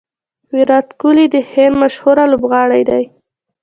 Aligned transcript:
ویرات 0.53 0.87
کهولي 0.99 1.25
د 1.33 1.35
هند 1.51 1.75
مشهوره 1.81 2.23
لوبغاړی 2.31 2.81
دئ. 2.89 3.03